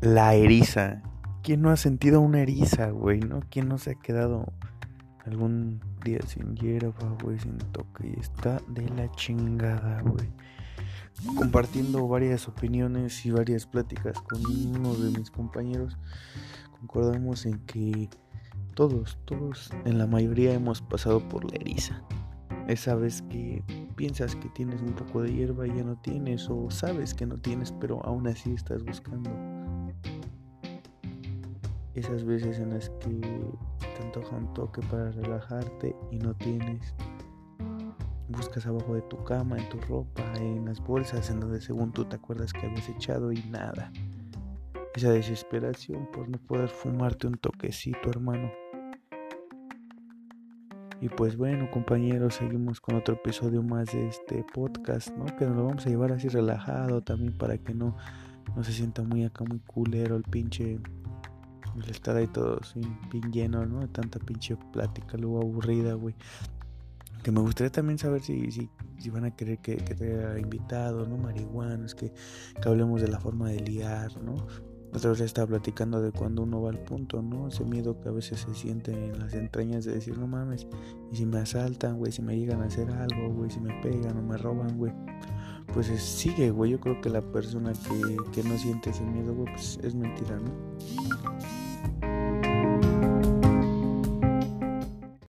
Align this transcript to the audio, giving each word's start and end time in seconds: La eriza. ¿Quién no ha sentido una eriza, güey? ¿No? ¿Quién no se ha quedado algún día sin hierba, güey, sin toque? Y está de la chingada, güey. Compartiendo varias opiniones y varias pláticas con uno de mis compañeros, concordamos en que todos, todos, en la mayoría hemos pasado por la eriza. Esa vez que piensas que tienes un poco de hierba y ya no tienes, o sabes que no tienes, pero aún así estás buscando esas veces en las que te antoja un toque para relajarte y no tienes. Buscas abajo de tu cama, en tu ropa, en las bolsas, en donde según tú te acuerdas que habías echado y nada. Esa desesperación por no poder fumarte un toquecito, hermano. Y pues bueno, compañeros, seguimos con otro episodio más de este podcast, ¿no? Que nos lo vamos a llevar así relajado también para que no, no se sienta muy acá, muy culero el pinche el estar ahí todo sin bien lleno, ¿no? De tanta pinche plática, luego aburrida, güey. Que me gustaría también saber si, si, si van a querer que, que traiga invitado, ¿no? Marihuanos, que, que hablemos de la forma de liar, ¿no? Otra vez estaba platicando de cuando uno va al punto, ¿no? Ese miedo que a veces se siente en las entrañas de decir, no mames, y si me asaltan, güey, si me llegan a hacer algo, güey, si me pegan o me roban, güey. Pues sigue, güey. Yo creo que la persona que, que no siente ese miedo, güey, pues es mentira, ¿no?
La 0.00 0.34
eriza. 0.34 1.02
¿Quién 1.42 1.60
no 1.60 1.68
ha 1.68 1.76
sentido 1.76 2.22
una 2.22 2.40
eriza, 2.40 2.88
güey? 2.88 3.20
¿No? 3.20 3.40
¿Quién 3.50 3.68
no 3.68 3.76
se 3.76 3.90
ha 3.90 3.94
quedado 3.96 4.50
algún 5.26 5.78
día 6.02 6.20
sin 6.26 6.56
hierba, 6.56 7.18
güey, 7.22 7.38
sin 7.38 7.58
toque? 7.58 8.14
Y 8.16 8.18
está 8.18 8.62
de 8.68 8.88
la 8.88 9.10
chingada, 9.12 10.00
güey. 10.00 10.26
Compartiendo 11.36 12.08
varias 12.08 12.48
opiniones 12.48 13.26
y 13.26 13.30
varias 13.30 13.66
pláticas 13.66 14.18
con 14.22 14.40
uno 14.46 14.94
de 14.94 15.18
mis 15.18 15.30
compañeros, 15.30 15.98
concordamos 16.80 17.44
en 17.44 17.58
que 17.66 18.08
todos, 18.74 19.18
todos, 19.26 19.70
en 19.84 19.98
la 19.98 20.06
mayoría 20.06 20.54
hemos 20.54 20.80
pasado 20.80 21.20
por 21.28 21.44
la 21.44 21.56
eriza. 21.56 22.02
Esa 22.68 22.94
vez 22.94 23.20
que 23.28 23.62
piensas 23.96 24.34
que 24.34 24.48
tienes 24.48 24.80
un 24.80 24.94
poco 24.94 25.20
de 25.20 25.34
hierba 25.34 25.66
y 25.66 25.76
ya 25.76 25.84
no 25.84 25.96
tienes, 25.96 26.48
o 26.48 26.70
sabes 26.70 27.12
que 27.12 27.26
no 27.26 27.36
tienes, 27.36 27.70
pero 27.72 28.02
aún 28.06 28.26
así 28.28 28.54
estás 28.54 28.82
buscando 28.82 29.59
esas 31.94 32.24
veces 32.24 32.58
en 32.58 32.70
las 32.70 32.90
que 32.90 33.20
te 33.80 34.02
antoja 34.02 34.36
un 34.36 34.52
toque 34.54 34.80
para 34.82 35.10
relajarte 35.10 35.96
y 36.10 36.18
no 36.18 36.34
tienes. 36.34 36.94
Buscas 38.28 38.66
abajo 38.66 38.94
de 38.94 39.02
tu 39.02 39.22
cama, 39.24 39.58
en 39.58 39.68
tu 39.68 39.78
ropa, 39.80 40.22
en 40.36 40.64
las 40.64 40.80
bolsas, 40.80 41.30
en 41.30 41.40
donde 41.40 41.60
según 41.60 41.92
tú 41.92 42.04
te 42.04 42.16
acuerdas 42.16 42.52
que 42.52 42.66
habías 42.66 42.88
echado 42.88 43.32
y 43.32 43.42
nada. 43.50 43.92
Esa 44.94 45.10
desesperación 45.10 46.08
por 46.12 46.28
no 46.28 46.38
poder 46.38 46.68
fumarte 46.68 47.26
un 47.26 47.34
toquecito, 47.34 48.08
hermano. 48.08 48.50
Y 51.00 51.08
pues 51.08 51.36
bueno, 51.36 51.70
compañeros, 51.70 52.34
seguimos 52.34 52.80
con 52.80 52.94
otro 52.94 53.14
episodio 53.14 53.62
más 53.62 53.92
de 53.92 54.08
este 54.08 54.44
podcast, 54.52 55.08
¿no? 55.16 55.24
Que 55.36 55.46
nos 55.46 55.56
lo 55.56 55.64
vamos 55.64 55.86
a 55.86 55.88
llevar 55.88 56.12
así 56.12 56.28
relajado 56.28 57.00
también 57.00 57.36
para 57.36 57.56
que 57.56 57.72
no, 57.72 57.96
no 58.54 58.62
se 58.62 58.72
sienta 58.72 59.02
muy 59.02 59.24
acá, 59.24 59.44
muy 59.44 59.60
culero 59.60 60.16
el 60.16 60.24
pinche 60.24 60.78
el 61.76 61.90
estar 61.90 62.16
ahí 62.16 62.26
todo 62.26 62.62
sin 62.62 62.98
bien 63.10 63.32
lleno, 63.32 63.66
¿no? 63.66 63.80
De 63.80 63.88
tanta 63.88 64.18
pinche 64.18 64.56
plática, 64.72 65.16
luego 65.16 65.40
aburrida, 65.40 65.94
güey. 65.94 66.14
Que 67.22 67.30
me 67.30 67.40
gustaría 67.40 67.70
también 67.70 67.98
saber 67.98 68.22
si, 68.22 68.50
si, 68.50 68.70
si 68.98 69.10
van 69.10 69.24
a 69.24 69.36
querer 69.36 69.58
que, 69.58 69.76
que 69.76 69.94
traiga 69.94 70.38
invitado, 70.38 71.06
¿no? 71.06 71.18
Marihuanos, 71.18 71.94
que, 71.94 72.12
que 72.60 72.68
hablemos 72.68 73.02
de 73.02 73.08
la 73.08 73.20
forma 73.20 73.50
de 73.50 73.60
liar, 73.60 74.10
¿no? 74.22 74.36
Otra 74.92 75.10
vez 75.10 75.20
estaba 75.20 75.46
platicando 75.46 76.02
de 76.02 76.10
cuando 76.10 76.42
uno 76.42 76.62
va 76.62 76.70
al 76.70 76.80
punto, 76.80 77.22
¿no? 77.22 77.46
Ese 77.46 77.64
miedo 77.64 78.00
que 78.00 78.08
a 78.08 78.12
veces 78.12 78.40
se 78.40 78.54
siente 78.54 78.92
en 78.92 79.20
las 79.20 79.34
entrañas 79.34 79.84
de 79.84 79.94
decir, 79.94 80.18
no 80.18 80.26
mames, 80.26 80.66
y 81.12 81.16
si 81.16 81.26
me 81.26 81.38
asaltan, 81.38 81.98
güey, 81.98 82.10
si 82.10 82.22
me 82.22 82.36
llegan 82.36 82.60
a 82.62 82.64
hacer 82.64 82.90
algo, 82.90 83.28
güey, 83.32 83.50
si 83.50 83.60
me 83.60 83.72
pegan 83.82 84.16
o 84.18 84.22
me 84.22 84.36
roban, 84.36 84.76
güey. 84.76 84.92
Pues 85.72 85.86
sigue, 85.86 86.50
güey. 86.50 86.72
Yo 86.72 86.80
creo 86.80 87.00
que 87.00 87.08
la 87.08 87.22
persona 87.22 87.72
que, 87.72 88.16
que 88.32 88.48
no 88.48 88.58
siente 88.58 88.90
ese 88.90 89.04
miedo, 89.04 89.32
güey, 89.32 89.52
pues 89.52 89.78
es 89.84 89.94
mentira, 89.94 90.40
¿no? 90.40 90.50